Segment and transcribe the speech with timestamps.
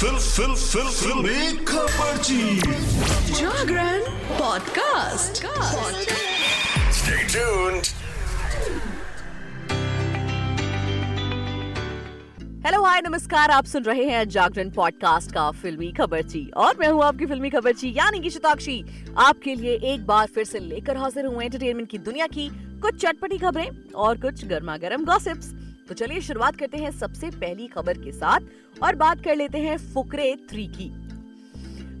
[0.00, 2.60] Fill फिल फिल फिल्मी खबरची
[3.32, 4.00] Jagran
[4.38, 5.42] podcast.
[7.00, 7.88] Stay tuned.
[12.66, 17.04] Hello hi नमस्कार। आप सुन रहे हैं जागरण पॉडकास्ट का फिल्मी खबरची और मैं हूँ
[17.04, 18.84] आपकी फिल्मी खबर खबरची यानी कि शताक्षी।
[19.18, 23.38] आपके लिए एक बार फिर से लेकर हाजिर हूँ एंटरटेनमेंट की दुनिया की कुछ चटपटी
[23.38, 25.59] खबरें और कुछ गर्मा गर्म गॉसिप्स
[25.90, 28.40] तो चलिए शुरुआत करते हैं सबसे पहली खबर के साथ
[28.82, 30.88] और बात कर लेते हैं फुकरे थ्री की।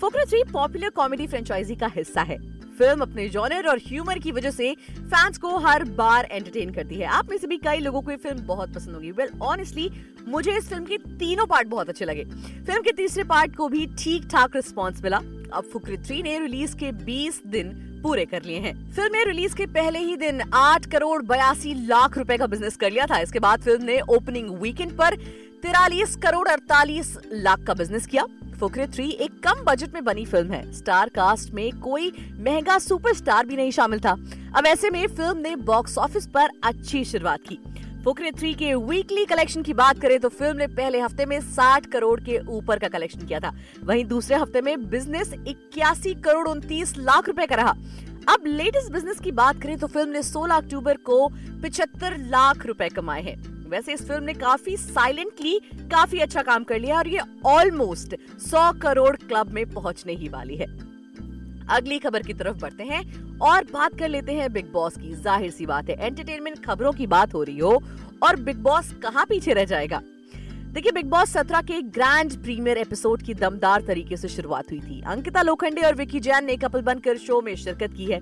[0.00, 2.38] Fukrey three popular comedy franchise का हिस्सा है।
[2.78, 7.06] फ़िल्म अपने जॉनर और ह्यूमर की वजह से फैंस को हर बार एंटरटेन करती है।
[7.08, 9.90] आप में से भी कई लोगों को ये फ़िल्म बहुत पसंद होगी। वेल ऑनेस्टली
[10.28, 13.86] मुझे इस फ़िल्म के तीनों पार्ट बहुत अच्छे लगे। फ़िल्म के तीसरे पार्ट को भी
[13.98, 15.20] ठीक ठाक रिस्पॉन्स मिला।
[15.54, 17.72] अब फुकरी थ्री ने रिलीज़ के 20 दिन
[18.02, 22.18] पूरे कर लिए हैं। फ़िल्म ने रिलीज़ के पहले ही दिन 8 करोड़ बयासी लाख
[22.18, 25.16] रुपए का बिज़नेस कर लिया था। इसके बाद फ़िल्म ने ओपनिंग वीकेंड पर
[25.62, 28.26] तिरालीस करोड़ अड़तालीस लाख का बिज़नेस किया।
[28.60, 33.46] फुकरे थ्री एक कम बजट में बनी फ़िल्म है। स्टार कास्ट में कोई महँगा सुपरस्टार
[33.46, 34.16] भी नहीं शामिल था।
[34.56, 37.58] अब ऐसे में फ़िल्म ने बॉक्स ऑफ़िस पर अच्छी शुरुआत की।
[38.04, 41.86] फुकरे थ्री के वीकली कलेक्शन की बात करें तो फ़िल्म ने पहले हफ़्ते में 60
[41.86, 43.52] करोड़ के ऊपर का कलेक्शन किया था।
[43.84, 47.70] वहीं दूसरे हफ़्ते में बिज़नेस इक्यासी करोड़ उनतीस लाख रुपए का रहा।
[48.28, 51.28] अब लेटेस्ट बिज़नेस की बात करें तो फ़िल्म ने 16 अक्टूबर को
[51.64, 53.36] 75 लाख रुपए कमाए हैं।
[53.70, 55.58] वैसे इस फ़िल्म ने काफ़ी साइलेंटली
[55.92, 60.56] काफ़ी अच्छा काम कर लिया और ये ऑलमोस्ट 100 करोड़ क्लब में पहुँचने ही वाली
[60.56, 60.66] है।
[61.68, 63.02] अगली खबर की तरफ़ बढ़ते हैं
[63.40, 67.06] और बात कर लेते हैं बिग बॉस की। ज़ाहिर सी बात है एंटरटेनमेंट खबरों की
[67.08, 67.82] बात हो रही हो
[68.22, 70.02] और बिग बॉस कहाँ पीछे रह जाएगा?
[70.66, 75.00] देखिए, बिग बॉस सत्रह के ग्रैंड प्रीमियर एपिसोड की दमदार तरीके से शुरुआत हुई थी।
[75.06, 78.20] अंकिता लोखंडे और विकी जैन ने कपल बनकर शो में शिरकत की है।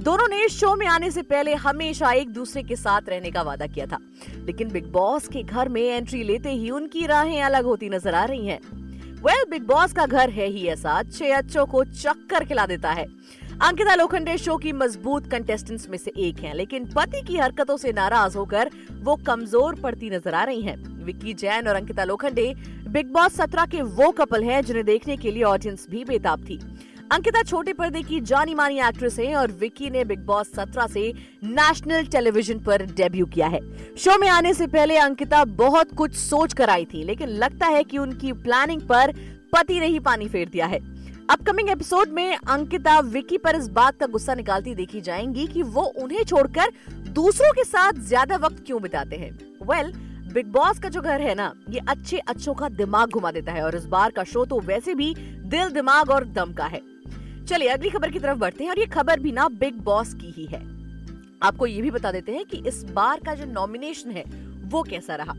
[0.00, 3.66] दोनों ने शो में आने से पहले हमेशा एक दूसरे के साथ रहने का वादा
[3.66, 3.98] किया था।
[4.46, 8.24] लेकिन बिग बॉस के घर में एंट्री लेते ही उनकी राहें अलग होती नज़र आ
[8.24, 8.60] रही हैं।
[9.22, 13.04] वेल बिग बॉस का घर है ही ऐसा। छह अच्छों को चक्कर खिला देता है।
[13.62, 17.92] अंकिता लोखंडे शो की मज़बूत कंटेस्टेंट्स में से एक हैं, लेकिन पति की हरकतों से
[17.92, 18.70] नाराज़ होकर
[19.02, 22.52] वो कमज़ोर पड़ती नज़र आ रही हैं। विक्की जैन और अंकिता लोखंडे
[22.88, 26.58] बिग बॉस सत्रह के वो कपल हैं जिन्हें देखने के लिए ऑडियंस भी बेताब थी।
[27.12, 31.02] अंकिता छोटे पर्दे की जानी मानी एक्ट्रेस है और विक्की ने बिग बॉस सत्रह से
[31.44, 33.60] नेशनल टेलीविज़न पर डेब्यू किया है।
[33.96, 37.82] शो में आने से पहले अंकिता बहुत कुछ सोच कर आई थी, लेकिन लगता है
[37.84, 39.12] कि उनकी प्लानिंग पर
[39.52, 40.78] पति ने ही पानी फेर दिया है।
[41.30, 45.82] अपकमिंग एपिसोड में अंकिता विकी पर इस बात का गुस्सा निकालती देखी जाएँगी कि वो
[46.02, 46.72] उन्हें छोड़कर
[47.10, 49.32] दूसरों के साथ ज़्यादा वक्त क्यों बिताते हैं।
[49.64, 49.92] वेल
[50.32, 53.64] बिग बॉस का जो घर है ना, ये अच्छे अच्छों का दिमाग घुमा देता है
[53.64, 56.80] और इस बार का शो तो वैसे भी दिल दिमाग और दम का है।
[57.50, 60.34] चलिए, अगली खबर की तरफ़ बढ़ते हैं और ये खबर भी ना बिग बॉस की
[60.36, 60.60] ही है।
[61.42, 64.24] आपको ये भी बता देते हैं कि इस बार का जो नॉमिनेशन है,
[64.64, 65.32] वो कैसा रहा?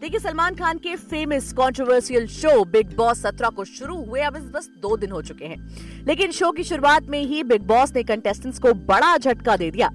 [0.00, 4.42] देखिए, सलमान खान के famous controversial show Bigg Boss सत्रह को शुरू हुए, अब इस
[4.42, 5.68] बस दो दिन हो चुके हैं।
[6.06, 9.90] लेकिन शो की शुरुआत में ही बिग बॉस ने कंटेस्टेंट्स को बड़ा झटका दे दिया।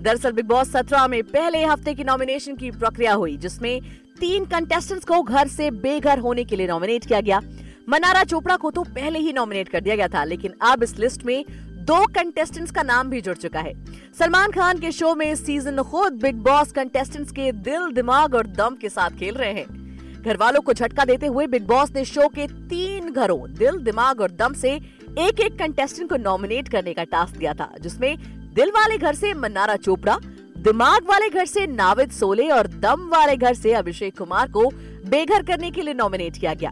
[0.00, 3.82] दरअसल बिग बॉस सत्रह में पहले हफ़्ते की नॉमिनेशन की प्रक्रिया हुई, जिसमें
[4.20, 7.40] तीन कंटेस्टेंट्स को घर से बेघर होने के लिए नॉमिनेट किया गया।
[7.88, 11.24] मनारा चोपड़ा को तो पहले ही नॉमिनेट कर दिया गया था, लेकिन अब इस लिस्ट
[11.24, 11.44] में
[11.80, 13.72] दो कंटेस्टेंट्स का नाम भी जुड़ चुका है।
[14.18, 18.46] सलमान खान के शो में इस सीज़न खुद बिग बॉस कंटेस्टेंट्स के दिल, दिमाग और
[18.48, 22.04] दम के साथ खेल रहे हैं। घर वालों को झटका देते हुए बिग बॉस ने
[22.04, 26.92] शो के तीन घरों, दिल, दिमाग और दम से एक एक कंटेस्टेंट को नॉमिनेट करने
[26.94, 28.16] का टास्क दिया था, जिसमें
[28.54, 30.18] दिल वाले घर से मन्नारा चोपड़ा,
[30.58, 34.68] दिमाग वाले घर से नाविद सोले और दम वाले घर से अभिषेक कुमार को
[35.06, 36.70] बेघर करने के लिए नॉमिनेट किया गया।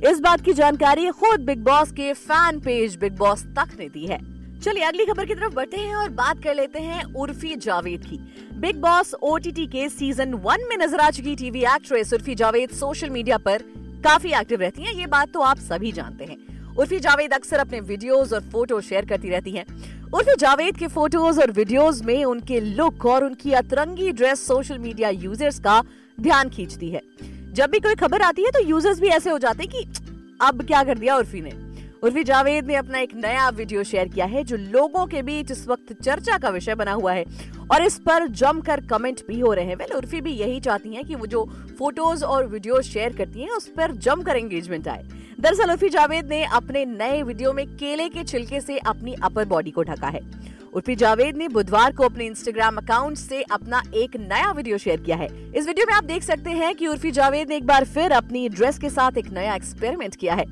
[0.00, 4.06] इस बात की जानकारी खुद बिग बॉस के फ़ैन पेज बिग बॉस तक ने दी
[4.06, 4.18] है।
[4.60, 8.16] चलिए अगली खबर की तरफ़ बढ़ते हैं और बात कर लेते हैं उर्फी जावेद की।
[8.60, 13.10] बिग बॉस ओटीटी के सीज़न वन में नज़र आ चुकी TV actress Urfi Javed social
[13.10, 13.62] media पर
[14.04, 17.80] काफ़ी एक्टिव रहती हैं, ये बात तो आप सभी जानते हैं। उर्फी जावेद अक्सर अपने
[17.82, 19.64] वीडियोस और फ़ोटो शेयर करती रहती हैं।
[20.10, 25.10] उर्फी जावेद के फ़ोटोज़ और वीडियोस में उनके लुक और उनकी अतरंगी ड्रेस सोशल मीडिया
[25.10, 25.82] यूज़र्स का
[26.18, 27.02] ध्यान खींचती है।
[27.52, 30.02] जब भी कोई खबर आती है तो यूज़र्स भी ऐसे हो जाते हैं कि,
[30.40, 31.50] अब क्या कर दिया उर्फी ने।
[32.02, 35.66] उर्फी जावेद ने अपना एक नया वीडियो शेयर किया है जो लोगों के बीच इस
[35.68, 37.24] वक्त चर्चा का विषय बना हुआ है
[37.70, 41.04] और इस पर जमकर कमेंट भी हो रहे हैं। वेल उर्फी भी यही चाहती हैं
[41.04, 41.44] कि वो जो
[41.78, 45.04] फ़ोटोज़ और वीडियो शेयर करती हैं, उस पर जमकर एंगेजमेंट आए।
[45.40, 49.70] दरअसल उर्फी जावेद ने अपने नए वीडियो में केले के छिलके से अपनी अपर बॉडी
[49.70, 50.20] को ढका है।
[50.72, 55.16] उर्फी जावेद ने बुधवार को अपने इंस्टाग्राम अकाउंट से अपना एक नया वीडियो शेयर किया
[55.16, 58.12] है। इस वीडियो में आप देख सकते हैं कि उर्फी जावेद ने एक बार फिर
[58.12, 60.44] अपनी ड्रेस के साथ एक नया एक्सपेरिमेंट किया है।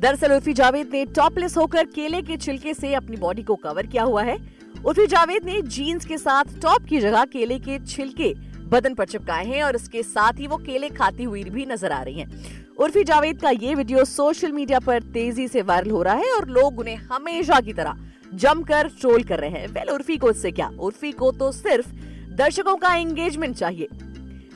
[0.00, 4.02] दरअसल उर्फी जावेद ने टॉपलेस होकर केले के छिलके से अपनी बॉडी को कवर किया
[4.02, 4.38] हुआ है।
[4.84, 8.34] उर्फी जावेद ने जीन्स के साथ टॉप की जगह केले के छिलके
[8.68, 12.02] बदन पर चिपकाए हैं और इसके साथ ही वो केले खाती हुई भी नज़र आ
[12.02, 16.14] रही हैं। उर्फी जावेद का ये वीडियो सोशल मीडिया पर तेज़ी से वायरल हो रहा
[16.14, 17.96] है और लोग उन्हें हमेशा की तरह
[18.34, 20.70] जमकर ट्रोल कर रहे हैं। वेल, उर्फी को इससे क्या?
[20.80, 21.88] उर्फी को तो सिर्फ़
[22.30, 23.88] दर्शकों का एंगेजमेंट चाहिए।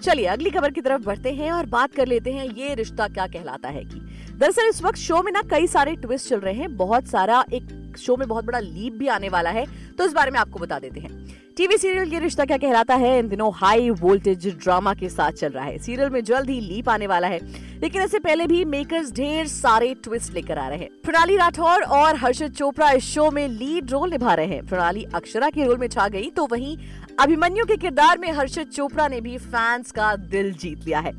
[0.03, 3.27] चलिए, अगली खबर की तरफ़ बढ़ते हैं और बात कर लेते हैं, ये रिश्ता क्या
[3.27, 4.10] कहलाता है कि?
[4.41, 7.97] दरअसल इस वक्त शो में ना कई सारे ट्विस्ट चल रहे हैं, बहुत सारा एक
[7.99, 9.65] शो में बहुत बड़ा लीप भी आने वाला है
[9.99, 11.11] तो इस बारे में आपको बता देते हैं।
[11.57, 13.19] टीवी सीरियल ये रिश्ता क्या कहलाता है?
[13.19, 16.89] इन दिनों हाई वोल्टेज ड्रामा के साथ चल रहा है। सीरियल में जल्द ही लीप
[16.89, 17.41] आने वाला है,
[17.81, 22.17] लेकिन इससे पहले भी मेकर्स ढेर सारे ट्विस्ट लेकर आ रहे हैं। प्रणाली राठौर और
[22.17, 25.87] हर्षद चोपड़ा इस शो में लीड रोल निभा रहे हैं। प्रणाली अक्षरा के रोल में
[25.89, 26.77] छा गई तो वहीं
[27.19, 31.13] अभिमन्यु के किरदार में हर्षद चोपड़ा ने भी फैंस का दिल जीत लिया है।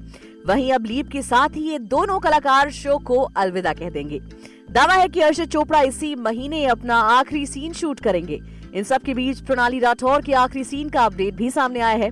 [0.48, 4.20] वहीं अब लीप के साथ ही ये दोनों कलाकार शो को अलविदा कह देंगे।
[4.72, 8.40] दावा है कि हर्षद चोपड़ा इसी महीने अपना आखिरी सीन शूट करेंगे।
[8.74, 12.10] इन सब के बीच प्रणाली राठौर के आखिरी सीन का अपडेट भी सामने आया है।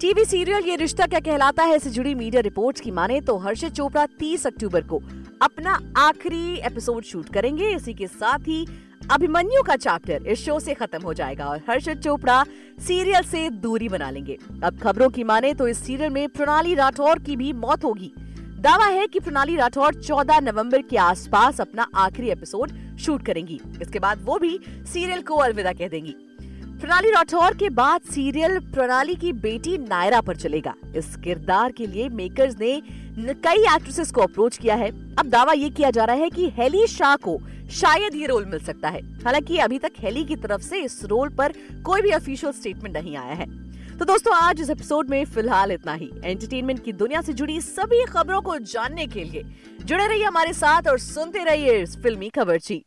[0.00, 3.72] टीवी सीरियल ये रिश्ता क्या कहलाता है इससे जुड़ी मीडिया रिपोर्ट्स की माने तो हर्षद
[3.72, 5.00] चोपड़ा 30 अक्टूबर को
[5.42, 8.66] अपना आखिरी एपिसोड शूट करेंगे। इसी के साथ ही
[9.12, 12.42] अभिमन्यु का चैप्टर इस शो से खत्म हो जाएगा और हर्षद चोपड़ा
[12.78, 17.18] सीरियल से दूरी बना लेंगे। अब खबरों की माने तो इस सीरियल में प्रणाली राठौर
[17.18, 18.12] की भी मौत होगी।
[18.60, 23.98] दावा है कि प्रणाली राठौर 14 नवंबर के आसपास अपना आखिरी एपिसोड शूट करेंगी। इसके
[23.98, 26.14] बाद वो भी सीरियल को अलविदा कह देंगी।
[26.82, 32.08] प्रणाली राठौर के बाद सीरियल प्रणाली की बेटी नायरा पर चलेगा। इस किरदार के लिए
[32.08, 32.80] मेकर्स ने
[33.44, 36.86] कई एक्ट्रेसेस को अप्रोच किया है। अब दावा ये किया जा रहा है कि हेली
[36.86, 37.38] शाह को
[37.70, 41.28] शायद ये रोल मिल सकता है। हालाँकि अभी तक हेली की तरफ़ से इस रोल
[41.28, 41.52] पर
[41.86, 43.46] कोई भी ऑफिशियल स्टेटमेंट नहीं आया है।
[43.98, 48.04] तो दोस्तों, आज इस एपिसोड में फ़िलहाल इतना ही। एंटरटेनमेंट की दुनिया से जुड़ी सभी
[48.04, 49.44] खबरों को जानने के लिए
[49.84, 52.84] जुड़े रहिए हमारे साथ और सुनते रहिए फिल्मी खबर खबरची